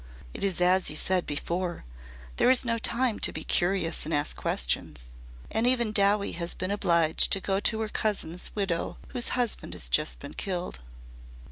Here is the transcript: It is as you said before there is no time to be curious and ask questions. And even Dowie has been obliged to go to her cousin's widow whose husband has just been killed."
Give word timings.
It 0.33 0.43
is 0.43 0.59
as 0.61 0.89
you 0.89 0.95
said 0.95 1.27
before 1.27 1.85
there 2.37 2.49
is 2.49 2.65
no 2.65 2.79
time 2.79 3.19
to 3.19 3.31
be 3.31 3.43
curious 3.43 4.03
and 4.03 4.11
ask 4.11 4.35
questions. 4.35 5.05
And 5.51 5.67
even 5.67 5.91
Dowie 5.91 6.31
has 6.31 6.55
been 6.55 6.71
obliged 6.71 7.31
to 7.33 7.39
go 7.39 7.59
to 7.59 7.81
her 7.81 7.87
cousin's 7.89 8.49
widow 8.55 8.97
whose 9.09 9.29
husband 9.37 9.73
has 9.73 9.87
just 9.87 10.19
been 10.19 10.33
killed." 10.33 10.79